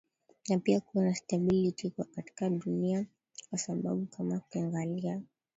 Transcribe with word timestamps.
na 0.49 0.59
pia 0.59 0.81
kuwe 0.81 1.05
na 1.05 1.15
stability 1.15 1.93
katika 2.15 2.49
dunia 2.49 3.05
kwa 3.49 3.59
sababu 3.59 4.05
kama 4.05 4.35
ukiangalia 4.37 5.21